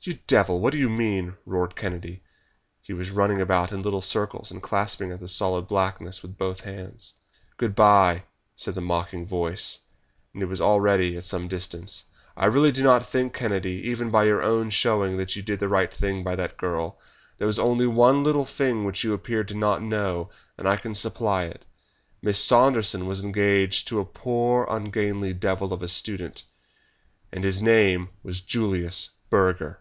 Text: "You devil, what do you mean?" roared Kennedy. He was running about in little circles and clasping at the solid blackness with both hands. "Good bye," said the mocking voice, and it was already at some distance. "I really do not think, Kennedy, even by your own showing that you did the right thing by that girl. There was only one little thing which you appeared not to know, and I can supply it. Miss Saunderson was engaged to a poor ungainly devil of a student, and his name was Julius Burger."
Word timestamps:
"You 0.00 0.16
devil, 0.26 0.60
what 0.60 0.72
do 0.72 0.78
you 0.78 0.88
mean?" 0.88 1.36
roared 1.44 1.76
Kennedy. 1.76 2.22
He 2.80 2.94
was 2.94 3.10
running 3.10 3.42
about 3.42 3.72
in 3.72 3.82
little 3.82 4.00
circles 4.00 4.50
and 4.50 4.62
clasping 4.62 5.10
at 5.12 5.20
the 5.20 5.28
solid 5.28 5.68
blackness 5.68 6.22
with 6.22 6.38
both 6.38 6.60
hands. 6.62 7.12
"Good 7.58 7.74
bye," 7.74 8.22
said 8.54 8.74
the 8.76 8.80
mocking 8.80 9.26
voice, 9.26 9.80
and 10.32 10.42
it 10.42 10.46
was 10.46 10.62
already 10.62 11.16
at 11.18 11.24
some 11.24 11.46
distance. 11.46 12.06
"I 12.38 12.46
really 12.46 12.70
do 12.70 12.82
not 12.82 13.06
think, 13.06 13.34
Kennedy, 13.34 13.82
even 13.84 14.08
by 14.08 14.24
your 14.24 14.40
own 14.40 14.70
showing 14.70 15.18
that 15.18 15.36
you 15.36 15.42
did 15.42 15.58
the 15.58 15.68
right 15.68 15.92
thing 15.92 16.22
by 16.24 16.36
that 16.36 16.56
girl. 16.56 16.98
There 17.36 17.48
was 17.48 17.58
only 17.58 17.86
one 17.86 18.24
little 18.24 18.46
thing 18.46 18.84
which 18.84 19.04
you 19.04 19.12
appeared 19.12 19.54
not 19.54 19.80
to 19.80 19.84
know, 19.84 20.30
and 20.56 20.66
I 20.66 20.76
can 20.76 20.94
supply 20.94 21.44
it. 21.44 21.66
Miss 22.22 22.42
Saunderson 22.42 23.04
was 23.06 23.22
engaged 23.22 23.86
to 23.88 24.00
a 24.00 24.06
poor 24.06 24.64
ungainly 24.70 25.34
devil 25.34 25.70
of 25.74 25.82
a 25.82 25.88
student, 25.88 26.44
and 27.30 27.44
his 27.44 27.60
name 27.60 28.08
was 28.22 28.40
Julius 28.40 29.10
Burger." 29.28 29.80